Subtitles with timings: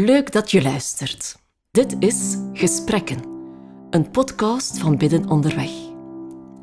[0.00, 1.36] Leuk dat je luistert.
[1.70, 3.24] Dit is Gesprekken,
[3.90, 5.70] een podcast van Bidden Onderweg.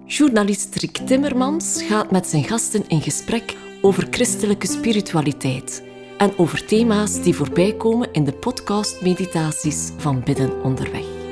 [0.06, 5.84] Journalist Rick Timmermans gaat met zijn gasten in gesprek over christelijke spiritualiteit
[6.18, 11.23] en over thema's die voorbij komen in de podcast-meditaties van Bidden Onderweg.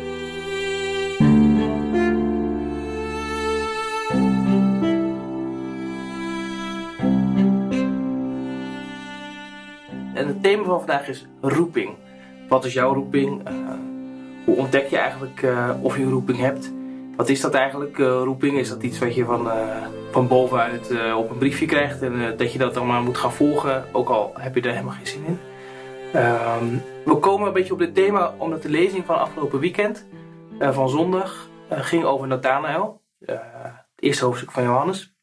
[10.51, 11.95] Thema van vandaag is roeping.
[12.47, 13.49] Wat is jouw roeping?
[13.49, 13.55] Uh,
[14.45, 16.71] hoe ontdek je eigenlijk uh, of je een roeping hebt?
[17.15, 18.57] Wat is dat eigenlijk, uh, roeping?
[18.57, 19.51] Is dat iets wat je van,
[20.11, 23.85] van bovenuit op een briefje krijgt en dat je dat dan maar moet gaan volgen,
[23.91, 25.39] ook al heb je er helemaal geen zin in?
[26.13, 30.07] Ehm, we komen een beetje op dit thema omdat de lezing van afgelopen weekend,
[30.59, 33.01] van zondag, ging over Nathanael.
[33.25, 33.35] het
[33.95, 35.15] eerste hoofdstuk van Johannes.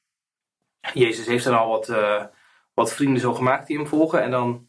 [0.95, 1.93] Jezus heeft dan al wat,
[2.75, 4.68] wat vrienden zo gemaakt die hem volgen en dan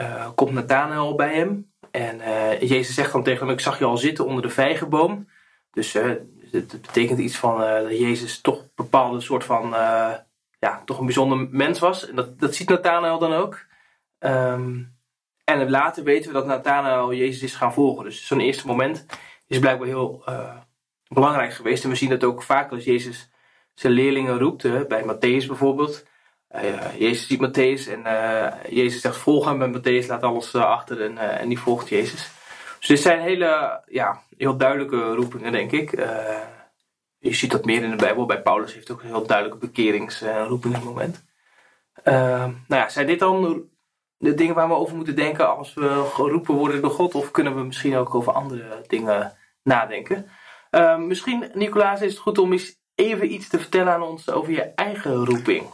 [0.00, 1.72] uh, komt Nathanael bij hem.
[1.90, 5.28] En uh, Jezus zegt dan tegen hem: Ik zag je al zitten onder de vijgenboom.
[5.70, 6.12] Dus uh,
[6.50, 9.70] het, betekent iets van dat Jezus toch een bepaalde soort van.
[10.58, 12.08] ja, toch een bijzonder mens was.
[12.08, 13.64] En dat, dat ziet Nathanael dan ook.
[14.18, 14.94] Um,
[15.44, 18.04] en later weten we dat Nathanael Jezus is gaan volgen.
[18.04, 19.06] Dus zo'n eerste moment
[19.46, 20.24] is blijkbaar heel
[21.08, 21.84] belangrijk geweest.
[21.84, 23.30] En we zien dat ook vaak als Jezus
[23.74, 24.88] zijn leerlingen roept.
[24.88, 26.04] bij Matthäus bijvoorbeeld.
[26.64, 30.64] Uh, Jezus ziet Matthäus en uh, Jezus zegt volg hem en Matthäus laat alles uh,
[30.64, 32.30] achter en, en die volgt Jezus.
[32.78, 35.90] Dus dit zijn hele, ja, heel duidelijke roepingen denk ik.
[37.18, 38.26] je ziet dat meer in de Bijbel.
[38.26, 41.24] Bij Paulus heeft ook een heel duidelijke bekeringsroepingenmoment.
[42.04, 43.64] nou ja, zijn dit dan
[44.18, 47.14] de dingen waar we over moeten denken als we geroepen worden door God?
[47.14, 49.32] Of kunnen we misschien ook over andere dingen
[49.62, 50.30] nadenken?
[50.98, 54.62] misschien, Nicolaas, is het goed om eens even iets te vertellen aan ons over je
[54.62, 55.66] eigen roeping.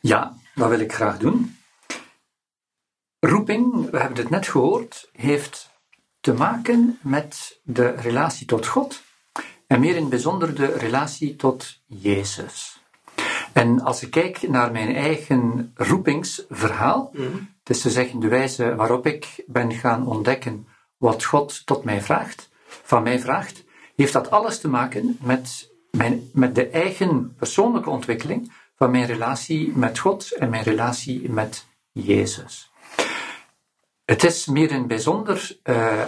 [0.00, 1.56] Ja, dat wil ik graag doen.
[3.20, 5.70] Roeping, we hebben het net gehoord, heeft
[6.20, 9.02] te maken met de relatie tot God
[9.66, 12.82] en meer in het bijzonder de relatie tot Jezus.
[13.52, 17.54] En als ik kijk naar mijn eigen roepingsverhaal, mm -hmm.
[17.58, 22.00] het is te zeggen de wijze waarop ik ben gaan ontdekken wat God tot mij
[22.00, 23.64] vraagt, van mij vraagt,
[23.96, 29.72] heeft dat alles te maken met, mijn, met de eigen persoonlijke ontwikkeling, van mijn relatie
[29.76, 32.70] met God en mijn relatie met Jezus.
[34.04, 36.04] Het is meer in bijzonder uh,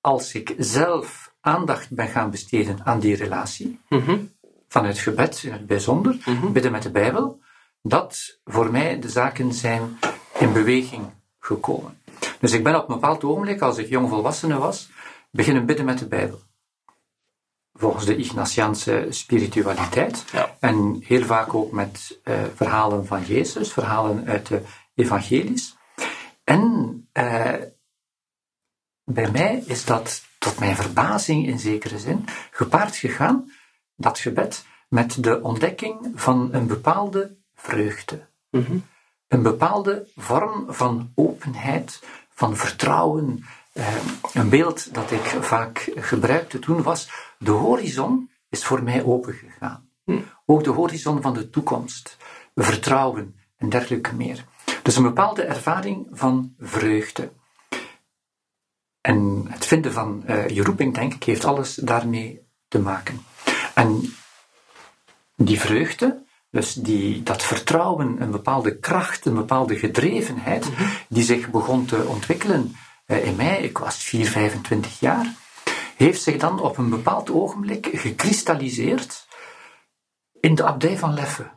[0.00, 4.32] als ik zelf aandacht ben gaan besteden aan die relatie, mm -hmm.
[4.68, 6.52] vanuit gebed in het bijzonder, mm -hmm.
[6.52, 7.40] bidden met de Bijbel,
[7.82, 9.98] dat voor mij de zaken zijn
[10.38, 11.04] in beweging
[11.38, 12.00] gekomen.
[12.40, 14.90] Dus ik ben op een bepaald ogenblik, als ik jongvolwassene was,
[15.30, 16.45] beginnen bidden met de Bijbel
[17.76, 20.24] volgens de Ignatiaanse spiritualiteit.
[20.32, 20.56] Ja.
[20.60, 24.62] En heel vaak ook met uh, verhalen van Jezus, verhalen uit de
[24.94, 25.76] evangelies.
[26.44, 26.62] En
[27.12, 27.54] uh,
[29.04, 33.52] bij mij is dat tot mijn verbazing in zekere zin gepaard gegaan,
[33.96, 38.26] dat gebed, met de ontdekking van een bepaalde vreugde.
[38.50, 38.84] Mm -hmm.
[39.28, 42.02] Een bepaalde vorm van openheid,
[42.34, 43.44] van vertrouwen,
[44.32, 49.88] een beeld dat ik vaak gebruikte toen was, de horizon is voor mij opengegaan.
[50.04, 50.20] Hm.
[50.46, 52.16] Ook de horizon van de toekomst,
[52.54, 54.44] vertrouwen en dergelijke meer.
[54.82, 57.32] Dus een bepaalde ervaring van vreugde.
[59.00, 63.20] En het vinden van uh, je roeping, denk ik, heeft alles daarmee te maken.
[63.74, 64.14] En
[65.36, 70.88] die vreugde, dus die, dat vertrouwen, een bepaalde kracht, een bepaalde gedrevenheid, mm -hmm.
[71.08, 75.34] die zich begon te ontwikkelen in mij, ik was 4, 25 jaar,
[75.96, 79.26] heeft zich dan op een bepaald ogenblik gekristalliseerd
[80.40, 81.50] in de abdij van Leffe.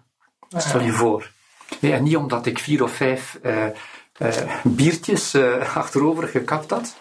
[0.57, 1.31] Stel je voor.
[1.79, 3.65] Nee, en niet omdat ik vier of vijf uh,
[4.17, 4.33] uh,
[4.63, 6.95] biertjes uh, achterover gekapt had,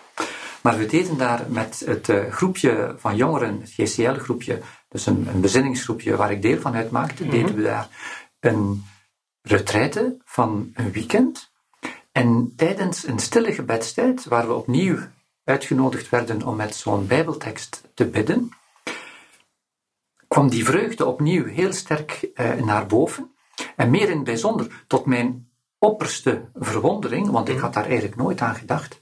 [0.60, 6.16] maar we deden daar met het groepje van jongeren, het GCL-groepje, dus een, een, bezinningsgroepje
[6.16, 7.38] waar ik deel van uitmaakte, mm -hmm.
[7.38, 7.88] deden we daar
[8.41, 8.84] een
[9.42, 11.50] retraite van een weekend.
[12.19, 14.99] En tijdens een stille gebedstijd, waar we opnieuw
[15.44, 18.50] uitgenodigd werden om met zo'n Bijbeltekst te bidden,
[20.29, 23.35] kwam die vreugde opnieuw heel sterk eh, naar boven.
[23.76, 28.41] En meer in het bijzonder, tot mijn opperste verwondering, want ik had daar eigenlijk nooit
[28.41, 29.00] aan gedacht,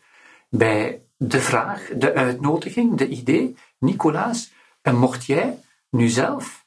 [0.49, 4.53] bij de vraag, de uitnodiging, de idee, Nicolaas,
[4.83, 5.59] en mocht jij
[5.91, 6.67] nu zelf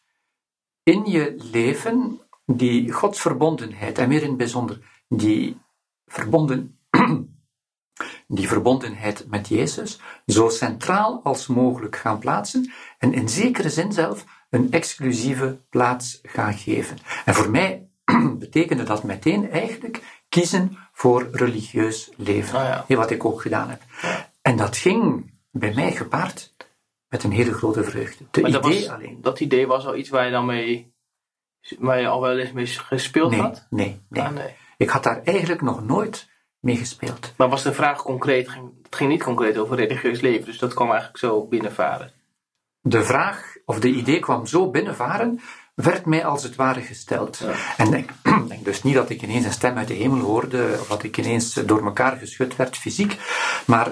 [0.83, 5.57] in je leven die godsverbondenheid, en meer in het bijzonder die
[6.09, 6.79] verbonden
[8.27, 14.25] die verbondenheid met Jezus zo centraal als mogelijk gaan plaatsen en in zekere zin zelf
[14.49, 16.97] een exclusieve plaats gaan geven.
[17.25, 17.87] En voor mij
[18.39, 22.59] betekende dat meteen eigenlijk kiezen voor religieus leven.
[22.59, 22.95] Ah, ja.
[22.95, 23.81] Wat ik ook gedaan heb.
[24.41, 26.55] En dat ging bij mij gepaard
[27.07, 28.23] met een hele grote vreugde.
[28.31, 29.17] De Maar dat, idee was, alleen.
[29.21, 30.93] dat idee was al iets waar je dan mee,
[31.79, 33.67] waar je al wel eens mee gespeeld Nee, had?
[33.69, 34.23] nee, nee.
[34.23, 34.55] Ah, nee.
[34.79, 36.29] Ik had daar eigenlijk nog nooit
[36.59, 37.33] mee gespeeld.
[37.37, 38.49] Maar was de vraag concreet?
[38.49, 42.11] Ging, het ging niet concreet over religieus leven, dus dat kwam eigenlijk zo binnenvaren.
[42.81, 45.39] De vraag, of de idee kwam zo binnenvaren,
[45.75, 47.37] werd mij als het ware gesteld.
[47.37, 47.53] Ja.
[47.77, 48.11] En ik
[48.47, 51.17] denk dus niet dat ik ineens een stem uit de hemel hoorde, of dat ik
[51.17, 53.17] ineens door elkaar geschud werd fysiek,
[53.65, 53.91] maar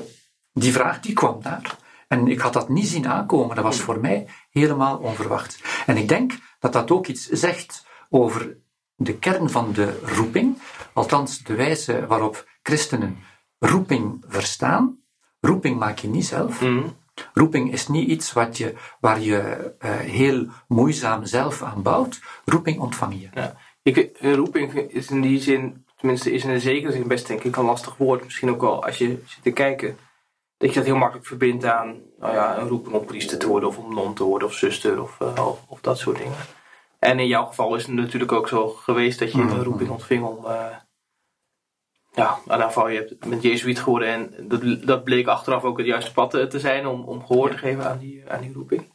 [0.54, 1.78] die vraag die kwam daar.
[2.08, 5.60] En ik had dat niet zien aankomen, dat was voor mij helemaal onverwacht.
[5.86, 8.58] En ik denk dat dat ook iets zegt over
[8.98, 10.58] de kern van de roeping,
[10.94, 13.18] althans de wijze waarop christenen
[13.60, 15.00] roeping verstaan.
[15.40, 16.62] Roeping maak je niet zelf.
[16.62, 16.88] Mhm.
[17.34, 22.20] Roeping is niet iets wat je, waar je eh, heel moeizaam zelf aan bouwt.
[22.46, 23.30] Roeping ontvang je.
[23.34, 23.56] Ja.
[23.84, 27.44] Ik, een roeping is in die zin, tenminste is in een zekere zin best denk
[27.44, 28.24] ik een lastig woord.
[28.24, 29.98] Misschien ook wel als je zit te kijken,
[30.58, 33.70] dat je dat heel makkelijk verbindt aan nou ja, een roeping om priester te worden
[33.70, 36.36] of om non te worden of zuster of, eh, of, of dat soort dingen.
[37.08, 40.24] En in jouw geval is het natuurlijk ook zo geweest dat je een roeping ontving
[40.24, 40.76] om, eh,
[42.12, 46.34] ja, geval je bent jezuïet geworden en dat, dat bleek achteraf ook het juiste pad
[46.34, 48.94] eh, te zijn om, om gehoor te geven aan die, aan die roeping.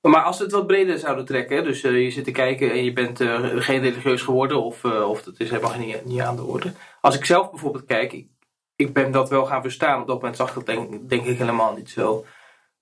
[0.00, 2.84] Maar als we het wat breder zouden trekken, dus eh, je zit te kijken en
[2.84, 3.18] je bent
[3.62, 6.72] geen religieus geworden of, of dat is helemaal niet, niet aan de orde.
[7.00, 8.28] Als ik zelf bijvoorbeeld kijk, ik,
[8.76, 10.00] ik ben dat wel gaan verstaan.
[10.00, 12.24] Op dat moment zag ik dat denk, denk ik helemaal niet zo.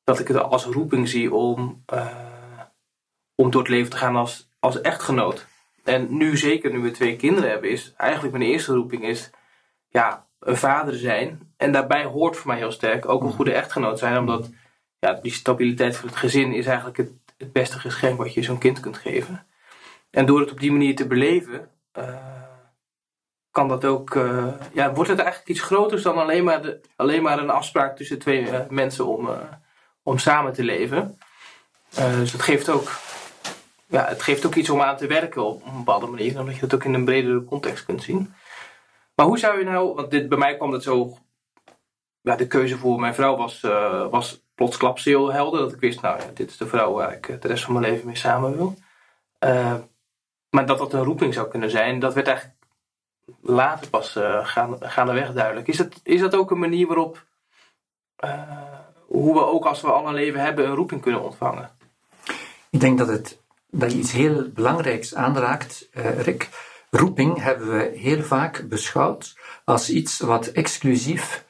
[0.05, 1.85] Dat ik het als roeping zie om,
[3.35, 5.47] om door het leven te gaan als, als echtgenoot.
[5.85, 9.31] En nu zeker, nu we twee kinderen hebben, is eigenlijk mijn eerste roeping is
[9.89, 11.53] ja, een vader zijn.
[11.57, 14.51] En daarbij hoort voor mij heel sterk ook een goede echtgenoot zijn, omdat
[14.99, 18.59] ja, die stabiliteit van het gezin is eigenlijk het, het beste geschenk wat je zo'n
[18.59, 19.47] kind kunt geven.
[20.11, 22.15] En door het op die manier te beleven, eh,
[23.51, 27.23] kan dat ook, eh, ja, wordt het eigenlijk iets groters dan alleen maar, de, alleen
[27.23, 29.29] maar een afspraak tussen twee eh, mensen om,
[30.03, 31.19] om samen te leven.
[31.95, 32.91] Dus het geeft, ook,
[33.93, 36.61] ja, het geeft ook iets om aan te werken op een bepaalde manier, omdat je
[36.61, 38.35] dat ook in een bredere context kunt zien.
[39.15, 41.17] Maar hoe zou je nou, want dit, bij mij kwam het zo
[42.21, 45.61] ja, de keuze voor mijn vrouw was, eh, was plotsklaps heel helder.
[45.61, 47.73] Dat ik wist, nou ja, dit is de vrouw waar ik eh, de rest van
[47.73, 48.75] mijn leven mee samen wil.
[49.39, 49.75] Eh,
[50.51, 52.59] maar dat dat een roeping zou kunnen zijn, dat werd eigenlijk
[53.41, 55.69] later pas uh, gaan, gaandeweg duidelijk.
[55.69, 57.27] Is dat, is dat ook een manier waarop,
[59.07, 61.71] hoe we ook als we al een leven hebben, een roeping kunnen ontvangen?
[62.71, 63.42] Ik denk dat, het,
[63.75, 66.49] dat je iets heel belangrijks aanraakt, eh, Rick.
[66.91, 69.35] Roeping hebben we heel vaak beschouwd
[69.65, 71.45] als iets wat exclusief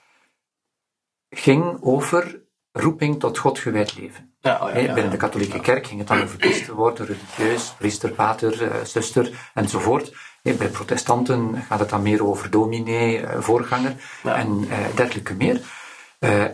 [1.31, 2.41] ging over
[2.73, 4.35] roeping tot God gewijd leven.
[4.41, 7.07] Ja, oh ja, Hè, ja, Binnen de katholieke kerk ging het dan over priester worden,
[7.07, 10.13] religieus, priester, pater, eh, zuster enzovoort.
[10.43, 15.61] Bij protestanten gaat het dan meer over dominee, eh, voorganger en dergelijke meer.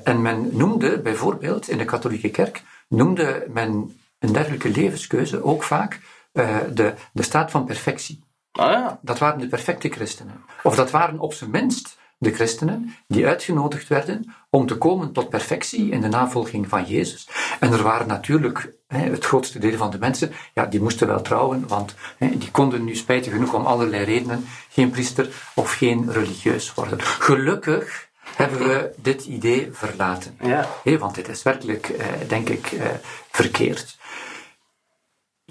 [0.04, 6.00] En men noemde bijvoorbeeld in de katholieke kerk, noemde men een dergelijke levenskeuze ook vaak
[6.32, 8.24] eh, de, de staat van perfectie.
[8.52, 8.98] Ah, ja.
[9.02, 10.44] Dat waren de perfecte christenen.
[10.62, 15.28] Of dat waren op zijn minst de christenen die uitgenodigd werden om te komen tot
[15.28, 17.28] perfectie in de navolging van Jezus.
[17.60, 21.22] En er waren natuurlijk hè, het grootste deel van de mensen, ja, die moesten wel
[21.22, 26.12] trouwen, want hè, die konden nu spijtig genoeg om allerlei redenen geen priester of geen
[26.12, 27.00] religieus worden.
[27.00, 30.38] Gelukkig hebben we dit idee verlaten.
[30.42, 30.68] ja.
[30.84, 32.86] Hè, want dit is werkelijk, eh, denk ik, eh,
[33.30, 33.97] verkeerd.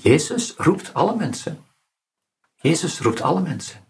[0.01, 1.65] Jezus roept alle mensen.
[2.55, 3.85] Jezus roept alle mensen.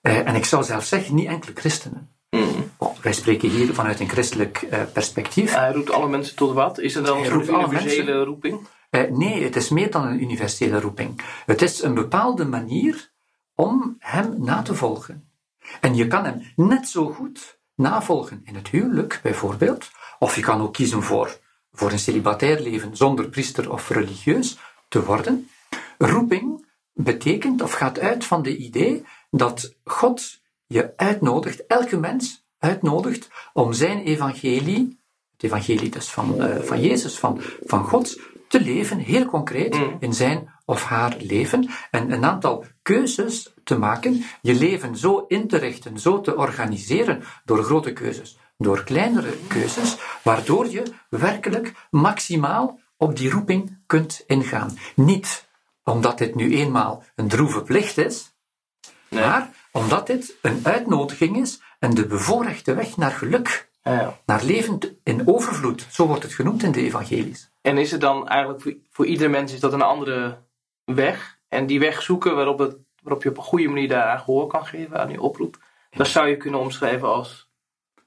[0.00, 2.10] Eh, en ik zou zelfs zeggen, niet enkele christenen.
[2.30, 2.70] Mm.
[2.76, 5.54] Oh, wij spreken hier vanuit een christelijk eh, perspectief.
[5.54, 6.78] Hij roept alle mensen tot wat?
[6.78, 8.66] Is er dan een soort universele roeping?
[8.90, 11.20] Eh, nee, het is meer dan een universele roeping.
[11.46, 13.10] Het is een bepaalde manier
[13.54, 15.30] om hem na te volgen.
[15.80, 19.90] En je kan hem net zo goed navolgen in het huwelijk, bijvoorbeeld.
[20.18, 21.38] Of je kan ook kiezen voor,
[21.72, 24.58] voor een celibatair leven zonder priester of religieus
[24.90, 25.48] te worden.
[25.98, 33.28] Roeping betekent of gaat uit van de idee dat God je uitnodigt, elke mens uitnodigt,
[33.52, 34.98] om zijn evangelie,
[35.32, 40.14] het evangelie dus van, eh, van Jezus, van, van God, te leven, heel concreet, in
[40.14, 41.68] zijn of haar leven.
[41.90, 47.22] En een aantal keuzes te maken, je leven zo in te richten, zo te organiseren,
[47.44, 54.78] door grote keuzes, door kleinere keuzes, waardoor je werkelijk maximaal op die roeping kunt ingaan.
[54.94, 55.48] Niet
[55.84, 58.34] omdat dit nu eenmaal een droeve plicht is,
[59.08, 59.24] Nee.
[59.24, 64.18] maar omdat dit een uitnodiging is en de bevoorrechte weg naar geluk, ja.
[64.26, 65.86] naar leven in overvloed.
[65.90, 67.50] Zo wordt het genoemd in de evangelies.
[67.60, 70.38] En is het dan eigenlijk voor, voor iedere mens is dat een andere
[70.84, 71.38] weg?
[71.48, 74.66] En die weg zoeken waarop het waarop je op een goede manier daaraan gehoor kan
[74.66, 75.58] geven aan die oproep,
[75.90, 77.49] dat zou je kunnen omschrijven als.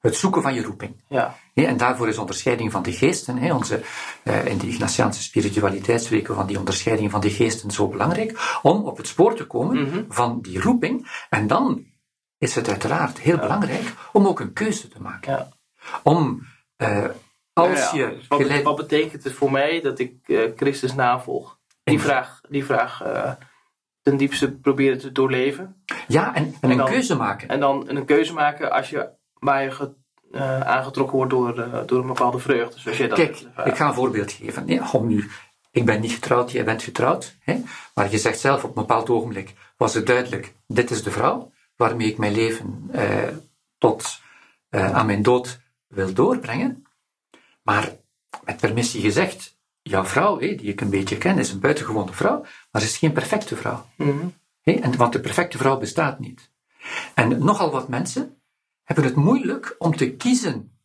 [0.04, 1.04] Het zoeken van je roeping.
[1.08, 1.36] Ja.
[1.54, 3.82] en daarvoor is onderscheiding van de geesten, onze,
[4.24, 8.84] uh, in de Ignatiaanse spiritualiteit spreken van die onderscheiding van de geesten zo belangrijk, om
[8.86, 10.04] op het spoor te komen Mhm.
[10.10, 11.26] van die roeping.
[11.30, 11.86] En dan
[12.38, 15.32] is het uiteraard heel belangrijk om ook een keuze te maken.
[15.34, 15.50] Ja.
[16.04, 17.06] Om, uh,
[17.54, 21.60] als je Dus wat, geleid- wat betekent het voor mij dat ik eh, Christus navolg?
[21.84, 23.32] Die vraag, die vraag eh,
[24.02, 25.84] ten diepste proberen te doorleven.
[26.08, 27.48] Ja, en, en En een keuze maken.
[27.48, 29.10] En dan een keuze maken als je,
[29.44, 29.94] waar je
[30.32, 32.80] eh, aangetrokken wordt door, eh, door een bepaalde vreugde.
[32.80, 33.72] Zoals jij dat Kijk, hebt ervaren.
[33.72, 34.68] ik ga een voorbeeld geven.
[34.68, 35.30] Ja, om nu,
[35.72, 37.36] ik ben niet getrouwd, jij bent getrouwd.
[37.40, 37.62] Hè?
[37.94, 41.52] Maar je zegt zelf op een bepaald ogenblik, was het duidelijk, dit is de vrouw
[41.76, 43.28] waarmee ik mijn leven eh,
[43.78, 44.20] tot
[44.70, 46.86] eh, aan mijn dood wil doorbrengen.
[47.62, 47.92] Maar
[48.44, 52.46] met permissie gezegd, jouw vrouw, hè, die ik een beetje ken, is een buitengewone vrouw,
[52.72, 53.86] maar ze is geen perfecte vrouw.
[54.62, 54.72] Hè?
[54.72, 56.52] En, want de perfecte vrouw bestaat niet.
[57.14, 58.42] En nogal wat mensen
[58.84, 60.78] hebben het moeilijk om te kiezen,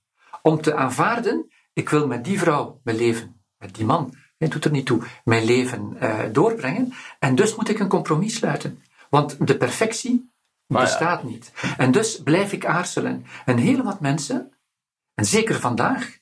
[0.43, 4.65] om te aanvaarden, ik wil met die vrouw mijn leven, met die man, het doet
[4.65, 6.93] er niet toe, mijn leven eh, doorbrengen.
[7.19, 8.83] En dus moet ik een compromis sluiten.
[9.11, 10.31] Want de perfectie
[10.67, 10.87] Maar ja.
[10.87, 11.53] bestaat niet.
[11.77, 13.27] En dus blijf ik aarzelen.
[13.45, 14.53] En heel wat mensen,
[15.15, 16.19] en zeker vandaag,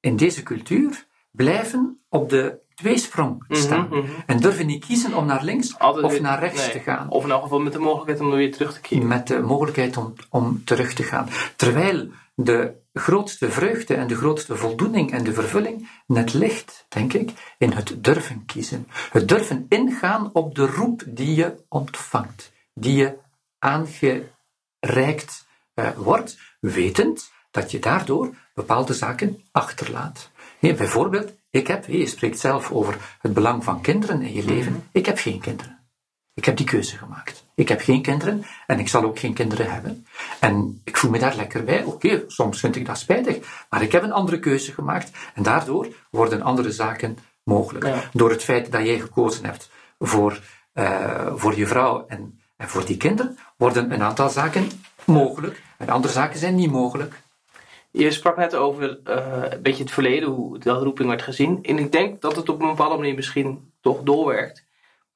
[0.00, 3.86] in deze cultuur, blijven op de tweesprong staan.
[3.90, 4.02] mhm.
[4.26, 6.70] En durven niet kiezen om naar links Altijd of weer- naar rechts nee.
[6.72, 7.08] te gaan.
[7.10, 9.06] Of in elk geval met de mogelijkheid om er weer terug te keren.
[9.06, 11.28] Met de mogelijkheid om, om terug te gaan.
[11.56, 17.54] Terwijl de grootste vreugde en de grootste voldoening en de vervulling net ligt, denk ik,
[17.58, 18.86] in het durven kiezen.
[19.10, 23.18] Het durven ingaan op de roep die je ontvangt, die je
[23.58, 30.30] aangereikt eh, wordt, wetend dat je daardoor bepaalde zaken achterlaat.
[30.62, 34.88] Hé, bijvoorbeeld, ik heb, je spreekt zelf over het belang van kinderen in je leven.
[34.92, 35.78] Ik heb geen kinderen.
[36.34, 37.44] Ik heb die keuze gemaakt.
[37.54, 40.06] Ik heb geen kinderen en ik zal ook geen kinderen hebben.
[40.40, 41.84] En ik voel me daar lekker bij.
[41.84, 45.88] Oké, soms vind ik dat spijtig, maar ik heb een andere keuze gemaakt en daardoor
[46.10, 47.86] worden andere zaken mogelijk.
[47.86, 48.02] Ja.
[48.12, 50.40] Door het feit dat jij gekozen hebt voor,
[50.72, 54.68] eh, voor je vrouw en, en voor die kinderen, worden een aantal zaken
[55.04, 57.21] mogelijk en andere zaken zijn niet mogelijk.
[57.92, 61.58] Je sprak net over eh, een beetje het verleden, hoe dat roeping werd gezien.
[61.62, 64.64] En ik denk dat het op een bepaalde manier misschien toch doorwerkt.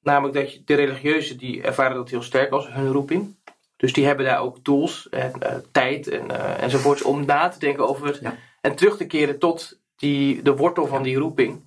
[0.02, 3.34] Namelijk dat je, de religieuzen die ervaren dat heel sterk als hun roeping.
[3.76, 7.58] Dus die hebben daar ook tools en eh, tijd en, eh, enzovoorts om na te
[7.58, 8.36] denken over Ja.
[8.60, 11.60] en terug te keren tot die, de wortel van die roeping.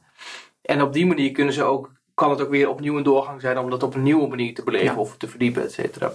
[0.62, 3.58] En op die manier kunnen ze ook, kan het ook weer opnieuw een doorgang zijn
[3.58, 5.00] om dat op een nieuwe manier te beleven Ja.
[5.00, 6.12] of te verdiepen, et cetera.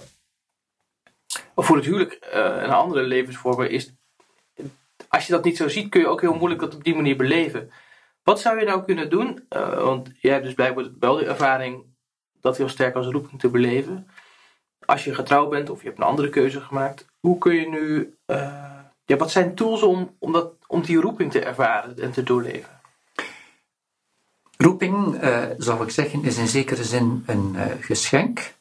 [1.55, 3.93] Voor het huwelijk eh, en andere levensvormen is
[5.15, 7.15] als je dat niet zo ziet, kun je ook heel moeilijk dat op die manier
[7.15, 7.71] beleven.
[8.23, 9.45] Wat zou je nou kunnen doen?
[9.49, 11.83] Eh, want jij hebt dus blijkbaar wel de ervaring
[12.41, 14.07] dat heel sterk als roeping te beleven.
[14.85, 18.15] Als je getrouwd bent of je hebt een andere keuze gemaakt, hoe kun je nu.
[18.25, 18.73] eh,
[19.05, 22.79] ja, wat zijn tools om, om, dat, om die roeping te ervaren en te doorleven?
[24.57, 28.53] Roeping, eh, zou ik zeggen, is in zekere zin een geschenk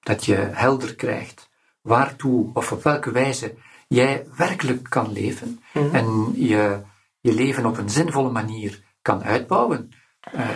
[0.00, 3.54] dat je helder krijgt waartoe of op welke wijze
[3.94, 5.94] jij werkelijk kan leven Mhm.
[5.94, 6.80] en je,
[7.20, 9.90] je leven op een zinvolle manier kan uitbouwen.
[10.20, 10.48] Eh,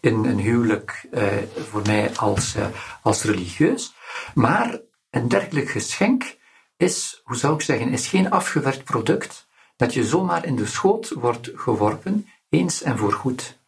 [0.00, 1.26] in een huwelijk eh,
[1.70, 2.66] voor mij als, eh,
[3.02, 3.94] als religieus.
[4.34, 6.36] Maar een dergelijk geschenk
[6.76, 9.46] is, hoe zou ik zeggen, is geen afgewerkt product
[9.76, 13.58] dat je zomaar in de schoot wordt geworpen, eens en voorgoed.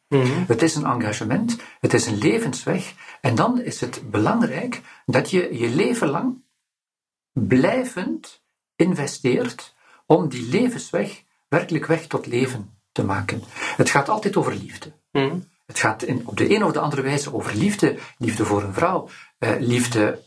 [0.46, 2.94] Het is een engagement, het is een levensweg.
[3.20, 6.44] En dan is het belangrijk dat je je leven lang
[7.32, 8.44] blijvend
[8.76, 9.74] investeert
[10.06, 13.42] om die levensweg werkelijk weg tot leven te maken.
[13.76, 14.92] Het gaat altijd over liefde.
[15.12, 15.38] Mhm.
[15.66, 17.98] Het gaat in, op de een of de andere wijze over liefde.
[18.18, 20.22] Liefde voor een vrouw, eh, liefde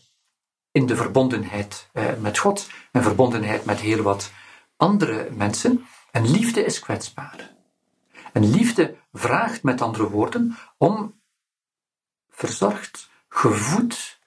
[0.71, 4.31] in de verbondenheid eh, met God en verbondenheid met heel wat
[4.77, 5.85] andere mensen.
[6.11, 7.51] En liefde is kwetsbaar.
[8.33, 11.21] En liefde vraagt met andere woorden om
[12.29, 14.18] verzorgd, gevoed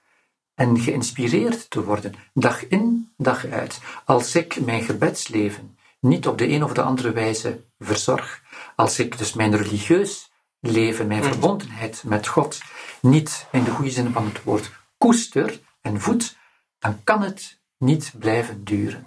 [0.54, 3.80] en geïnspireerd te worden, dag in, dag uit.
[4.04, 8.42] Als ik mijn gebedsleven niet op de een of de andere wijze verzorg,
[8.76, 10.30] als ik dus mijn religieus
[10.60, 12.60] leven, mijn verbondenheid met God,
[13.00, 16.36] niet in de goede zin van het woord koester en voed,
[16.78, 19.06] dan kan het niet blijven duren.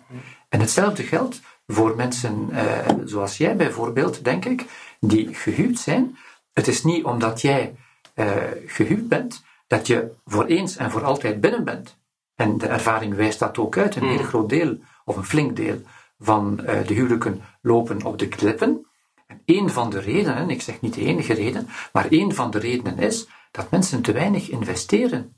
[0.50, 4.66] En hetzelfde geldt voor mensen eh, zoals jij bijvoorbeeld, denk ik,
[5.00, 6.18] die gehuwd zijn.
[6.54, 7.76] Het is niet omdat jij
[8.14, 8.36] eh,
[8.66, 11.98] gehuwd bent, dat je voor eens en voor altijd binnen bent.
[12.36, 13.96] En de ervaring wijst dat ook uit.
[13.96, 14.10] Een Mm.
[14.10, 15.82] heel groot deel, of een flink deel,
[16.18, 18.86] van eh, de huwelijken lopen op de klippen.
[19.28, 22.60] En een van de redenen, ik zeg niet de enige reden, maar een van de
[22.60, 25.36] redenen is dat mensen te weinig investeren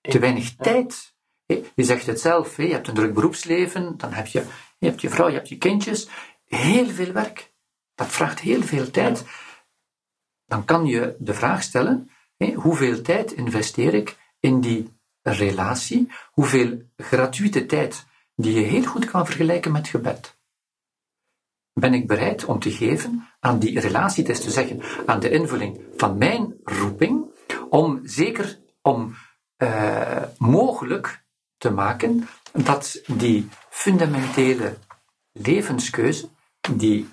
[0.00, 1.14] te weinig tijd.
[1.46, 4.44] Je zegt het zelf, je hebt een druk beroepsleven, dan heb je,
[4.78, 6.08] je hebt je vrouw, je hebt je kindjes.
[6.44, 7.52] Heel veel werk.
[7.94, 9.24] Dat vraagt heel veel tijd.
[10.46, 12.10] Dan kan je de vraag stellen,
[12.54, 16.12] hoeveel tijd investeer ik in die relatie?
[16.30, 20.36] Hoeveel gratuite tijd die je heel goed kan vergelijken met gebed?
[21.80, 25.80] ben ik bereid om te geven aan die relatie, is te zeggen, aan de invulling
[25.96, 27.24] van mijn roeping,
[27.68, 29.14] om zeker om
[29.62, 31.24] uh, mogelijk
[31.56, 34.76] te maken dat die fundamentele
[35.32, 36.28] levenskeuze,
[36.70, 37.08] die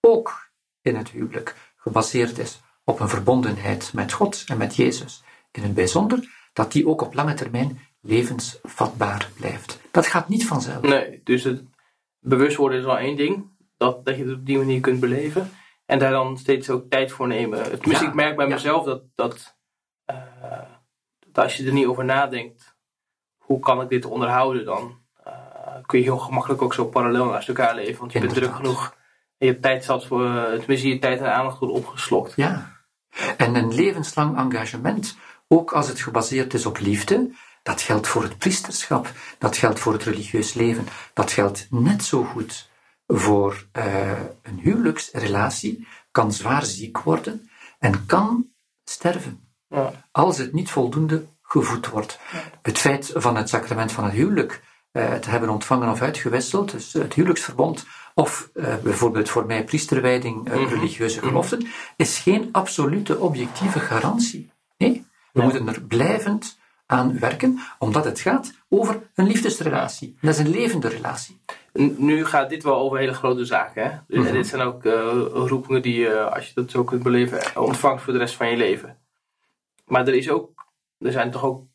[0.00, 0.50] ook
[0.82, 5.74] in het huwelijk gebaseerd is op een verbondenheid met God en met Jezus in het
[5.74, 9.80] bijzonder, dat die ook op lange termijn levensvatbaar blijft.
[9.90, 10.80] Dat gaat niet vanzelf.
[10.80, 11.64] Nee, dus het
[12.20, 15.50] bewust worden is al één ding, dat, dat je het op die manier kunt beleven.
[15.86, 17.62] En daar dan steeds ook tijd voor nemen.
[17.62, 19.56] Tenminste, ja, ik merk bij mezelf dat, dat,
[20.10, 20.16] uh,
[21.32, 22.76] dat, als je er niet over nadenkt,
[23.38, 24.98] hoe kan ik dit onderhouden dan?
[25.26, 25.32] Uh,
[25.86, 28.00] kun je heel gemakkelijk ook zo parallel naast elkaar leven.
[28.00, 28.96] Want je bent druk genoeg.
[29.38, 32.32] En je hebt tijd zat voor, uh, tenminste je tijd en aandacht goed opgeslokt.
[32.36, 32.76] Ja.
[33.36, 35.16] En een levenslang engagement,
[35.48, 37.30] ook als het gebaseerd is op liefde,
[37.62, 42.24] dat geldt voor het priesterschap, dat geldt voor het religieus leven, dat geldt net zo
[42.24, 42.70] goed
[43.06, 44.10] voor uh,
[44.42, 48.46] een huwelijksrelatie kan zwaar ziek worden en kan
[48.84, 49.48] sterven.
[49.68, 49.92] Ja.
[50.10, 52.18] Als het niet voldoende gevoed wordt.
[52.62, 56.92] Het feit van het sacrament van het huwelijk uh, te hebben ontvangen of uitgewisseld, dus
[56.92, 57.86] het huwelijksverbond,
[58.18, 60.66] of uh, bijvoorbeeld voor mij priesterwijding, mm -hmm.
[60.66, 64.50] religieuze geloften, is geen absolute objectieve garantie.
[64.76, 65.44] Nee, we ja.
[65.44, 70.16] moeten er blijvend aan werken, omdat het gaat over een liefdesrelatie.
[70.20, 71.40] Dat is een levende relatie.
[71.96, 73.82] Nu gaat dit wel over hele grote zaken.
[73.82, 73.98] Hè?
[74.06, 74.92] Dus, En dit zijn ook uh,
[75.32, 78.56] roepingen die je, als je dat zo kunt beleven, ontvangt voor de rest van je
[78.56, 78.98] leven.
[79.86, 80.66] Maar er, is ook,
[80.98, 81.66] er zijn toch ook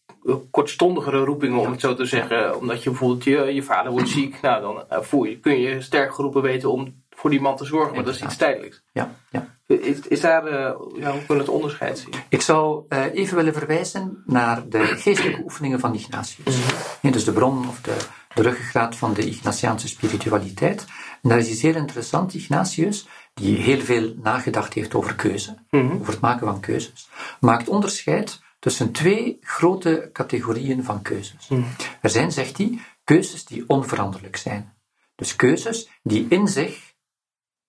[0.51, 2.57] kortstondigere roepingen, om het zo te zeggen.
[2.57, 4.41] Omdat je bijvoorbeeld je, je vader wordt ziek.
[4.41, 7.65] Nou, dan uh, voel je, kun je sterk geroepen weten om voor die man te
[7.65, 7.95] zorgen.
[7.95, 8.83] Maar dat is iets tijdelijks.
[8.91, 9.57] Ja, ja.
[9.67, 10.51] Is, is daar, uh,
[10.95, 12.13] ja, hoe kun je het onderscheid zien?
[12.29, 16.57] Ik zou uh, even willen verwijzen naar de geestelijke oefeningen van Ignatius.
[17.01, 17.97] Ja, dus de bron of de,
[18.35, 20.85] de ruggengraat van de Ignatiaanse spiritualiteit.
[21.21, 22.33] En daar is iets heel interessant.
[22.33, 25.99] Ignatius, die heel veel nagedacht heeft over keuze, mm -hmm.
[25.99, 31.47] over het maken van keuzes, maakt onderscheid tussen twee grote categorieën van keuzes.
[31.47, 31.65] Mm.
[32.01, 34.73] Er zijn, zegt hij, keuzes die onveranderlijk zijn.
[35.15, 36.93] Dus keuzes die in zich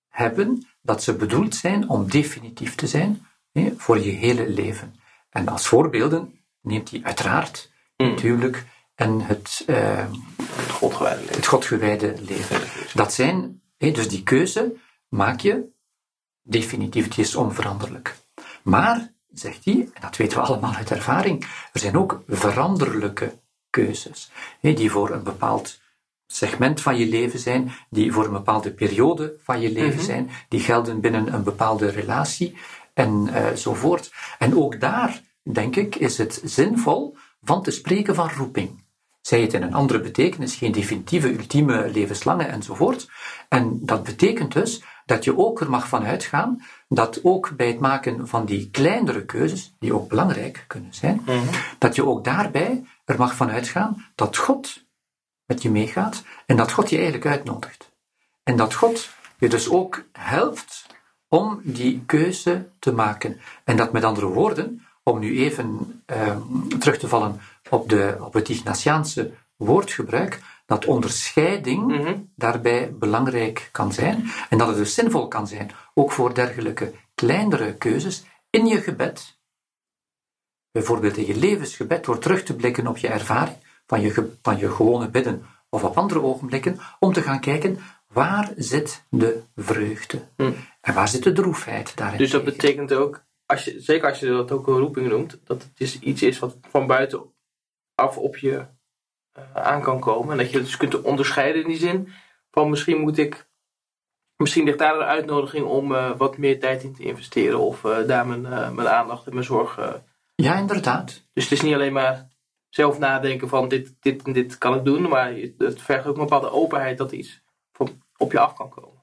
[0.09, 4.94] hebben dat ze bedoeld zijn om definitief te zijn hè, voor je hele leven.
[5.30, 8.09] En als voorbeelden neemt hij uiteraard mm.
[8.09, 10.11] natuurlijk en het, uh,
[10.42, 11.37] het, godgewijde leven.
[11.37, 12.61] het godgewijde leven.
[12.94, 14.76] Dat zijn, hè, dus die keuze
[15.09, 15.64] maak je
[16.42, 18.16] definitief, die is onveranderlijk.
[18.62, 23.38] Maar, zegt hij, en dat weten we allemaal uit ervaring, er zijn ook veranderlijke
[23.70, 25.78] keuzes, die voor een bepaald
[26.26, 30.04] segment van je leven zijn, die voor een bepaalde periode van je leven mhm.
[30.04, 32.56] zijn, die gelden binnen een bepaalde relatie
[32.94, 33.98] en uh,
[34.38, 38.82] En ook daar, denk ik, is het zinvol van te spreken van roeping.
[39.20, 43.08] Zij het in een andere betekenis, geen definitieve, ultieme, levenslange enzovoort.
[43.48, 46.62] En dat betekent dus dat je ook er mag van uitgaan
[46.94, 51.38] dat ook bij het maken van die kleinere keuzes, die ook belangrijk kunnen zijn, mhm.
[51.78, 54.85] dat je ook daarbij er mag van uitgaan dat God
[55.46, 57.92] met je meegaat en dat God je eigenlijk uitnodigt.
[58.42, 60.87] En dat God je dus ook helpt
[61.28, 63.40] om die keuze te maken.
[63.64, 66.37] En dat met andere woorden, om nu even eh,
[66.78, 72.18] terug te vallen op, de, op het Ignatiaanse woordgebruik, dat onderscheiding mhm.
[72.37, 77.74] daarbij belangrijk kan zijn en dat het dus zinvol kan zijn, ook voor dergelijke kleinere
[77.74, 79.38] keuzes in je gebed.
[80.70, 84.70] Bijvoorbeeld in je levensgebed, door terug te blikken op je ervaring van je, van je
[84.70, 90.53] gewone bidden of op andere ogenblikken, om te gaan kijken waar zit de vreugde hm.
[90.81, 92.18] en waar zit de droefheid daarin.
[92.18, 95.62] Dus dat betekent ook, als je, zeker als je dat ook een roeping noemt, dat
[95.62, 97.22] het is iets is wat van buiten
[97.94, 98.66] af op je
[99.52, 100.30] aan kan komen.
[100.30, 102.12] En dat je het dus kunt onderscheiden in die zin
[102.50, 103.46] van misschien moet ik,
[104.36, 108.06] misschien ligt daar een uitnodiging om uh, wat meer tijd in te investeren of uh,
[108.06, 110.00] daar mijn, mijn aandacht en mijn zorg.
[110.34, 111.22] ja, inderdaad.
[111.32, 112.28] Dus het is niet alleen maar
[112.68, 116.22] zelf nadenken van dit, dit en dit kan ik doen, maar het vergt ook een
[116.22, 117.42] bepaalde openheid dat iets
[117.72, 119.02] van op je af kan komen.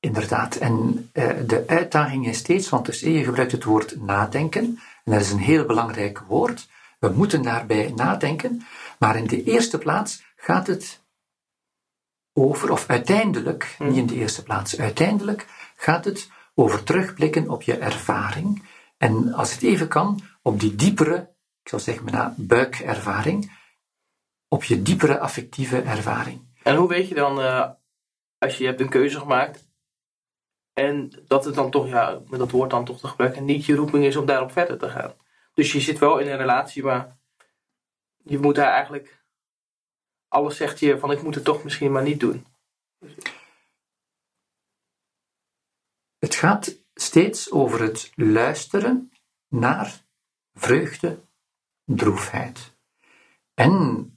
[0.00, 1.08] Inderdaad, en
[1.46, 5.38] de uitdaging is steeds, want dus je gebruikt het woord nadenken, en dat is een
[5.38, 6.68] heel belangrijk woord.
[6.98, 8.62] We moeten daarbij nadenken,
[8.98, 11.02] maar in de eerste plaats gaat het
[12.32, 17.76] over, of uiteindelijk, niet in de eerste plaats, uiteindelijk gaat het over terugblikken op je
[17.76, 18.62] ervaring
[18.96, 21.36] en als het even kan, op die diepere
[21.68, 23.58] ik zou zeggen buikervaring,
[24.48, 26.40] op je diepere affectieve ervaring.
[26.62, 27.70] En hoe weet je dan, uh,
[28.38, 29.68] als je hebt een keuze gemaakt,
[30.72, 33.74] en dat het dan toch, ja, met dat woord dan toch te gebruiken, niet je
[33.74, 35.12] roeping is om daarop verder te gaan.
[35.54, 37.17] Dus je zit wel in een relatie, maar
[38.28, 39.22] je moet daar eigenlijk,
[40.28, 42.46] alles zegt je van ik moet het toch misschien maar niet doen.
[46.18, 49.12] Het gaat steeds over het luisteren
[49.48, 50.04] naar
[50.54, 51.20] vreugde,
[51.84, 52.72] droefheid.
[53.54, 54.12] En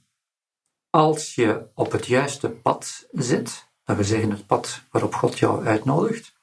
[0.90, 5.66] als je op het juiste pad zit, dat we zeggen het pad waarop God jou
[5.66, 6.34] uitnodigt,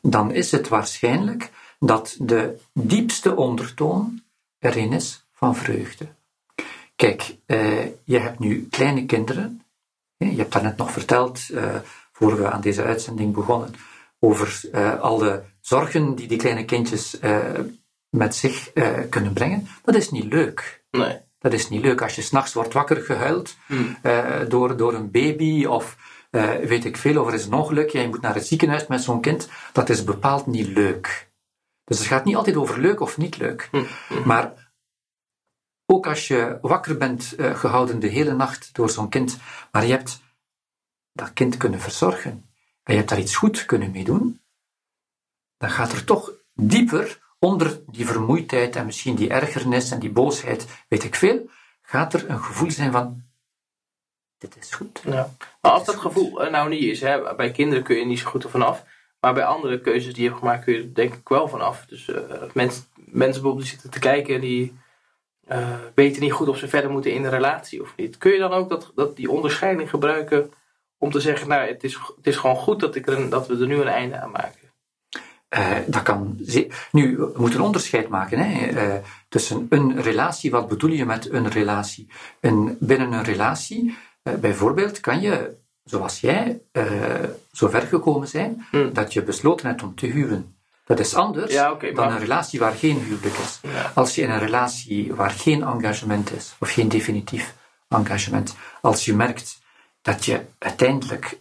[0.00, 4.22] dan is het waarschijnlijk dat de diepste ondertoon
[4.58, 6.16] erin is van vreugde.
[6.98, 9.62] Kijk, eh, je hebt nu kleine kinderen.
[10.16, 11.74] Je hebt daarnet nog verteld, eh,
[12.12, 13.74] voor we aan deze uitzending begonnen,
[14.18, 17.38] over uh, al de zorgen die die kleine kindjes uh,
[18.08, 19.68] met zich uh, kunnen brengen.
[19.84, 20.84] Dat is niet leuk.
[20.90, 21.20] Nee.
[21.38, 23.96] Dat is niet leuk als je s'nachts wordt wakker gehuild hmm.
[24.48, 25.96] door, door een baby of
[26.62, 29.20] weet ik veel, of er is een ongeluk je moet naar het ziekenhuis met zo'n
[29.20, 29.48] kind.
[29.72, 31.30] Dat is bepaald niet leuk.
[31.84, 33.68] Dus het gaat niet altijd over leuk of niet leuk.
[33.70, 33.86] Hmm.
[34.08, 34.22] Hmm.
[34.24, 34.67] Maar
[35.90, 39.38] ook als je wakker bent gehouden de hele nacht door zo'n kind,
[39.72, 40.20] maar je hebt
[41.12, 42.30] dat kind kunnen verzorgen
[42.82, 44.40] en je hebt daar iets goed kunnen mee doen,
[45.56, 50.84] dan gaat er toch dieper onder die vermoeidheid en misschien die ergernis en die boosheid,
[50.88, 51.50] weet ik veel,
[51.82, 53.22] gaat er een gevoel zijn van
[54.38, 55.02] dit is goed.
[55.04, 55.34] Ja.
[55.60, 58.30] Maar als dat gevoel er nou niet is, hè, bij kinderen kun je niet zo
[58.30, 58.84] goed ervan af,
[59.20, 61.84] maar bij andere keuzes die je hebt gemaakt kun je er denk ik wel vanaf.
[61.86, 62.16] Dus uh,
[62.54, 64.78] mensen, mensen bijvoorbeeld die zitten te kijken en die
[65.52, 68.18] uh, weten niet goed of ze verder moeten in een relatie of niet.
[68.18, 70.52] Kun je dan ook dat, dat die onderscheiding gebruiken
[70.98, 73.58] om te zeggen, nou, het is, het is gewoon goed dat, ik er dat we
[73.58, 74.56] er nu een einde aan maken.
[75.56, 76.38] Uh, dat kan
[76.92, 78.94] nu, we moeten een onderscheid maken hè, uh,
[79.28, 80.50] tussen een relatie.
[80.50, 82.08] Wat bedoel je met een relatie?
[82.40, 86.60] En binnen een relatie, uh, bijvoorbeeld, kan je, zoals jij,
[87.52, 88.92] zo ver gekomen zijn hmm.
[88.92, 90.57] dat je besloten hebt om te huwen.
[90.88, 93.58] Dat is anders ja, okay, dan een relatie waar geen huwelijk is.
[93.62, 93.92] Ja.
[93.94, 97.54] Als je in een relatie waar geen engagement is, of geen definitief
[97.88, 99.58] engagement, als je merkt
[100.02, 101.40] dat je uiteindelijk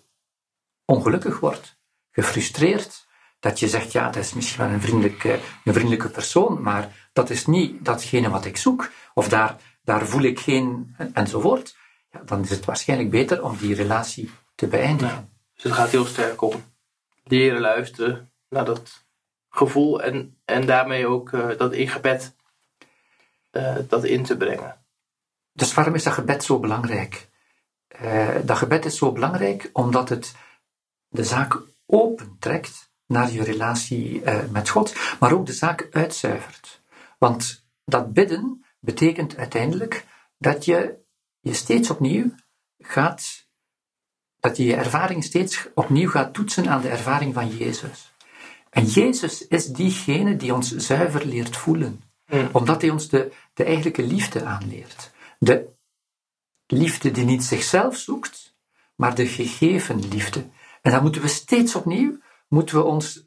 [0.85, 1.77] ongelukkig wordt,
[2.11, 3.07] gefrustreerd,
[3.39, 7.29] dat je zegt, ja, dat is misschien wel een vriendelijke, een vriendelijke persoon, maar dat
[7.29, 11.75] is niet datgene wat ik zoek, of daar, daar voel ik geen, enzovoort,
[12.11, 15.29] ja, dan is het waarschijnlijk beter om die relatie te beëindigen.
[15.55, 16.63] dus het gaat heel sterk om
[17.23, 19.05] leren luisteren naar dat
[19.57, 22.35] gevoel en, en daarmee ook uh, dat in gebed
[23.51, 24.85] uh, dat in te brengen.
[25.53, 27.29] Dus waarom is dat gebed zo belangrijk?
[28.01, 30.35] Uh, dat gebed is zo belangrijk omdat het
[31.07, 36.81] de zaak opentrekt naar je relatie met God, maar ook de zaak uitzuivert.
[37.17, 40.05] Want dat bidden betekent uiteindelijk
[40.37, 40.97] dat je
[41.39, 42.35] je steeds opnieuw
[42.79, 43.47] gaat,
[44.39, 48.15] dat je je ervaring steeds opnieuw gaat toetsen aan de ervaring van Jezus.
[48.77, 52.49] En Jezus is diegene die ons zuiver leert voelen, mm.
[52.51, 55.11] omdat hij ons de, de eigenlijke liefde aanleert.
[55.39, 55.69] De
[56.67, 58.55] liefde die niet zichzelf zoekt,
[58.95, 60.45] maar de gegeven liefde.
[60.81, 63.25] En dan moeten we steeds opnieuw, moeten we ons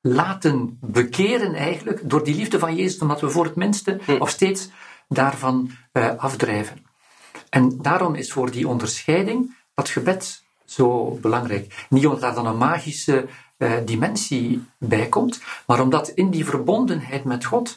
[0.00, 4.12] laten bekeren eigenlijk door die liefde van Jezus, omdat we voor het minste hm.
[4.12, 4.68] of steeds
[5.08, 6.86] daarvan uh, afdrijven.
[7.48, 11.86] En daarom is voor die onderscheiding dat gebed zo belangrijk.
[11.88, 13.28] Niet omdat daar dan een magische
[13.58, 17.76] uh, dimensie bij komt, maar omdat in die verbondenheid met God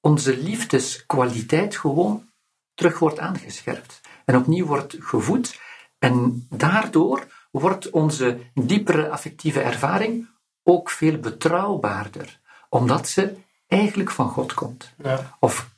[0.00, 2.28] onze liefdeskwaliteit gewoon
[2.74, 5.60] terug wordt aangescherpt en opnieuw wordt gevoed.
[5.98, 10.28] En daardoor wordt onze diepere affectieve ervaring
[10.62, 13.36] ook veel betrouwbaarder, omdat ze
[13.66, 14.92] eigenlijk van God komt.
[15.02, 15.36] Ja.
[15.40, 15.70] Of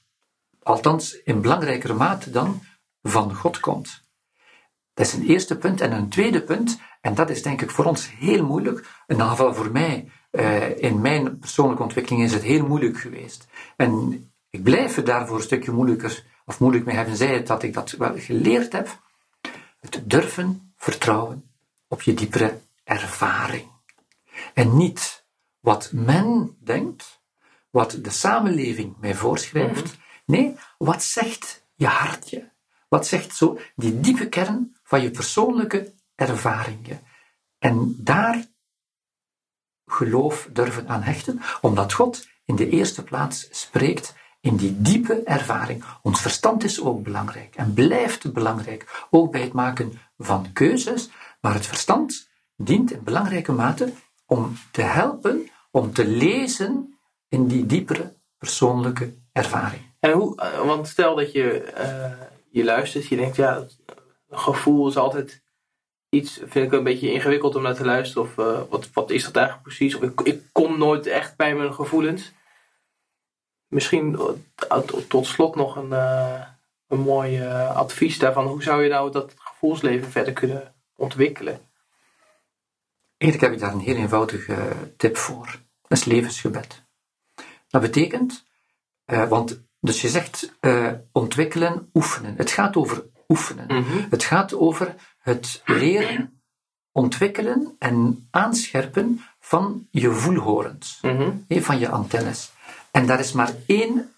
[0.63, 2.63] althans in belangrijkere mate dan
[3.03, 4.03] van God komt.
[5.01, 5.81] Dat is een eerste punt.
[5.81, 9.27] En een tweede punt, en dat is denk ik voor ons heel moeilijk, in ieder
[9.27, 13.47] geval voor mij, uh, in mijn persoonlijke ontwikkeling is het heel moeilijk geweest.
[13.77, 17.63] En ik blijf het daarvoor een stukje moeilijker of moeilijk mee hebben, zij het dat
[17.63, 19.03] ik dat wel geleerd heb.
[19.81, 21.51] Het durven vertrouwen
[21.89, 23.69] op je diepere ervaring.
[24.55, 25.25] En niet
[25.61, 27.21] wat men denkt,
[27.71, 29.85] wat de samenleving mij voorschrijft.
[29.85, 29.95] Mhm.
[30.25, 32.51] Nee, wat zegt je hartje?
[32.89, 37.01] Wat zegt zo die diepe kern van je persoonlijke ervaringen?
[37.59, 38.45] En daar
[39.87, 45.85] geloof durven aan hechten, omdat God in de eerste plaats spreekt in die diepe ervaring.
[46.03, 51.55] Ons verstand is ook belangrijk en blijft belangrijk, ook bij het maken van keuzes, maar
[51.55, 53.93] het verstand dient in belangrijke mate
[54.27, 56.99] om te helpen, om te lezen
[57.29, 59.83] in die diepere persoonlijke ervaring.
[60.01, 62.13] En hoe, eh, want stel dat je, eh,
[62.51, 63.67] je luistert, je denkt, ja,
[64.31, 65.43] gevoel is altijd
[66.11, 68.23] iets, vind ik een beetje ingewikkeld om naar te luisteren.
[68.23, 69.95] Of eh, wat, wat is dat eigenlijk precies?
[69.95, 72.33] Of ik, ik kom nooit echt bij mijn gevoelens.
[73.67, 74.19] Misschien
[74.69, 76.43] eh, tot- slot nog een, eh,
[76.87, 77.43] een mooi
[77.75, 78.47] advies daarvan.
[78.47, 81.69] Hoe zou je nou dat gevoelsleven verder kunnen ontwikkelen?
[83.17, 85.47] Eigenlijk heb ik daar een heel eenvoudige tip voor.
[85.89, 86.85] Dat is levensgebed.
[87.69, 88.45] Dat betekent,
[89.05, 90.59] want dus je zegt
[91.13, 92.37] ontwikkelen, oefenen.
[92.37, 93.85] Het gaat over oefenen.
[94.11, 96.43] Het gaat over het leren,
[96.93, 101.31] ontwikkelen en aanscherpen van je voelhorens, Mhm.
[101.49, 102.53] van je antennes.
[102.91, 104.13] En daar is maar één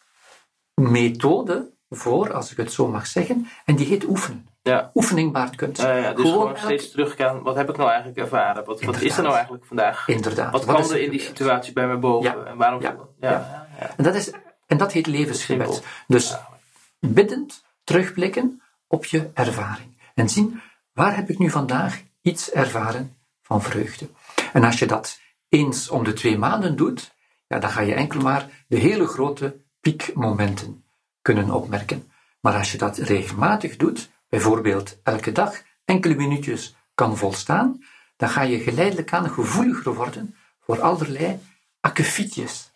[0.74, 4.46] methode voor, als ik het zo mag zeggen, en die heet oefenen.
[4.62, 4.90] Ja.
[4.94, 5.82] Oefening baart kunst.
[5.82, 7.42] Ja, dus gewoon, steeds teruggaan.
[7.42, 8.64] Wat heb ik nou eigenlijk ervaren?
[8.64, 10.08] Wat, wat is er nou eigenlijk vandaag?
[10.08, 10.52] Inderdaad.
[10.52, 12.30] Wat Wat kwam er in die situatie bij mij boven?
[12.38, 12.44] Ja.
[12.44, 12.80] En waarom?
[12.80, 12.96] Ja.
[13.20, 13.66] Ja.
[13.96, 14.30] En dat, is,
[14.66, 15.82] en dat heet levensgebed.
[16.06, 16.36] Dus
[17.00, 18.61] biddend terugblikken
[18.92, 19.96] op je ervaring.
[20.14, 20.60] En zien,
[20.92, 24.08] waar heb ik nu vandaag iets ervaren van vreugde?
[24.52, 27.14] En als je dat eens om de twee maanden doet,
[27.46, 30.84] ja, dan ga je enkel maar de hele grote piekmomenten
[31.22, 32.10] kunnen opmerken.
[32.40, 37.84] Maar als je dat regelmatig doet, bijvoorbeeld elke dag enkele minuutjes kan volstaan,
[38.16, 41.38] dan ga je geleidelijk aan gevoeliger worden voor allerlei
[41.80, 42.72] akkefietjes.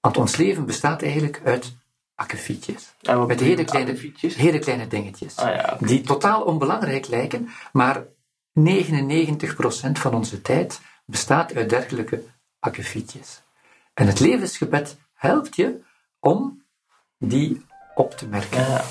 [0.00, 1.76] Want ons leven bestaat eigenlijk uit
[2.14, 2.94] akkefietjes.
[3.00, 4.34] Wat Met hele kleine, akkefietjes?
[4.34, 5.36] hele kleine dingetjes.
[5.36, 5.76] Ah, ja.
[5.80, 8.04] Die totaal onbelangrijk lijken, maar
[8.60, 12.22] 99% van onze tijd bestaat uit dergelijke
[12.58, 13.42] akkefietjes.
[13.94, 15.80] En het levensgebed helpt je
[16.20, 16.62] om
[17.18, 18.60] die op te merken.
[18.60, 18.84] Ja.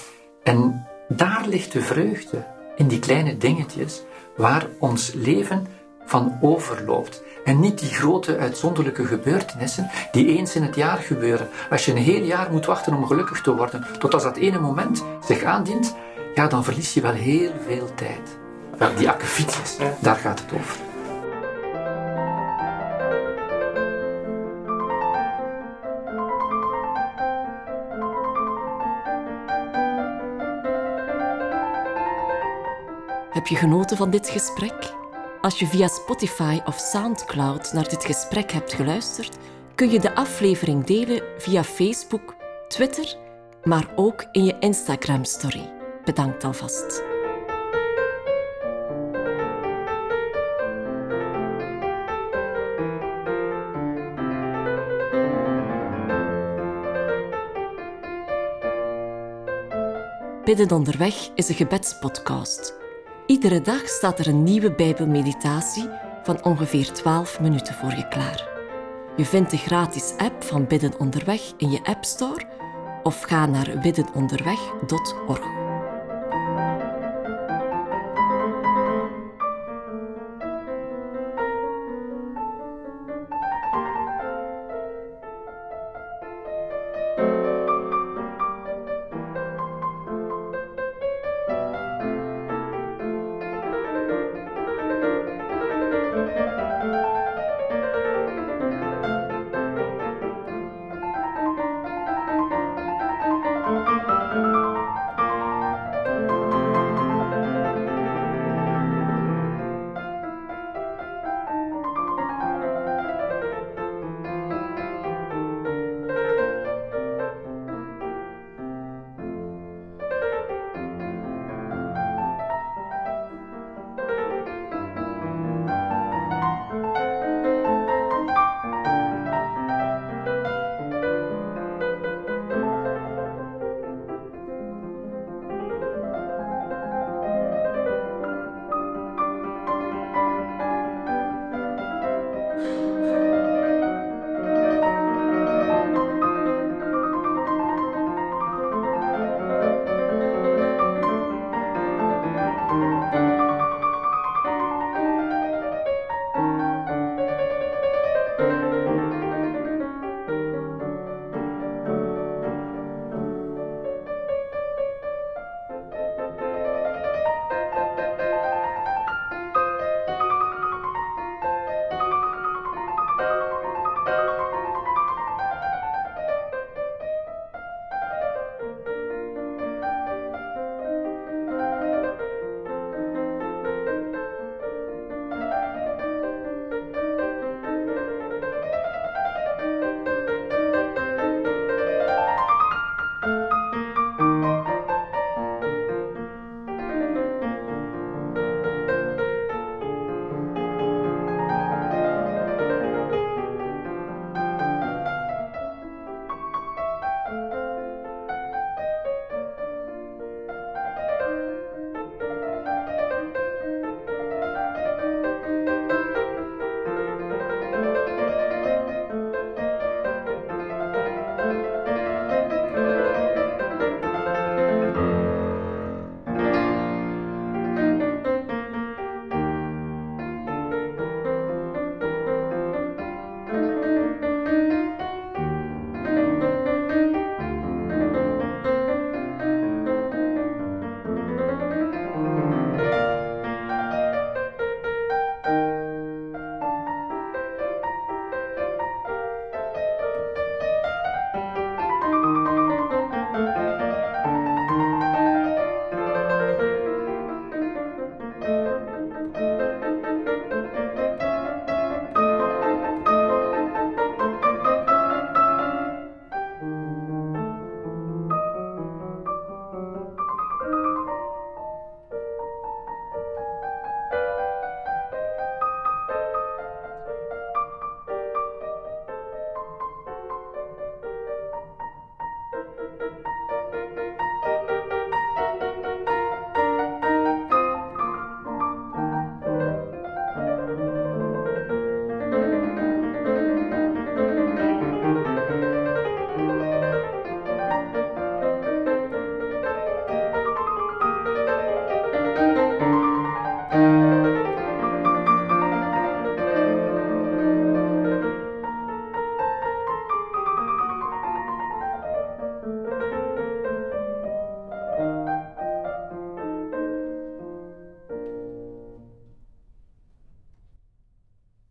[0.44, 4.02] En daar ligt de vreugde, in die kleine dingetjes,
[4.38, 5.68] waar ons leven
[6.12, 7.24] van overloopt.
[7.46, 11.50] En niet die grote uitzonderlijke gebeurtenissen die eens in het jaar gebeuren.
[11.70, 14.60] Als je een heel jaar moet wachten om gelukkig te worden, tot als dat ene
[14.60, 15.96] moment zich aandient,
[16.36, 18.38] ja, dan verlies je wel heel veel tijd.
[18.78, 20.78] Wel, die akkefietjes, daar gaat het over.
[33.30, 35.00] Heb je genoten van dit gesprek?
[35.42, 39.38] Als je via Spotify of SoundCloud naar dit gesprek hebt geluisterd,
[39.76, 42.36] kun je de aflevering delen via Facebook,
[42.68, 43.16] Twitter,
[43.64, 45.72] maar ook in je Instagram-story.
[46.06, 47.04] Bedankt alvast.
[60.44, 62.81] Bidden onderweg is een gebedspodcast.
[63.32, 65.90] Iedere dag staat er een nieuwe Bijbelmeditatie
[66.24, 68.50] van ongeveer 12 minuten voor je klaar.
[69.18, 72.46] Je vindt de gratis app van Bidden onderweg in je App Store
[73.04, 75.61] of ga naar biddenonderweg.org.